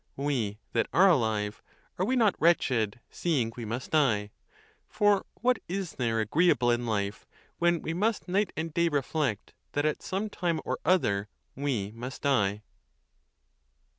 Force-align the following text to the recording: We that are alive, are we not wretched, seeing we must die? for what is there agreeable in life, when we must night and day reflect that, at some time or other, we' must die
We 0.17 0.57
that 0.73 0.87
are 0.93 1.07
alive, 1.07 1.61
are 1.99 2.05
we 2.07 2.15
not 2.15 2.33
wretched, 2.39 2.99
seeing 3.11 3.53
we 3.55 3.65
must 3.65 3.91
die? 3.91 4.31
for 4.87 5.27
what 5.41 5.59
is 5.69 5.91
there 5.93 6.19
agreeable 6.19 6.71
in 6.71 6.87
life, 6.87 7.27
when 7.59 7.83
we 7.83 7.93
must 7.93 8.27
night 8.27 8.51
and 8.57 8.73
day 8.73 8.89
reflect 8.89 9.53
that, 9.73 9.85
at 9.85 10.01
some 10.01 10.27
time 10.27 10.59
or 10.65 10.79
other, 10.85 11.29
we' 11.55 11.91
must 11.91 12.23
die 12.23 12.63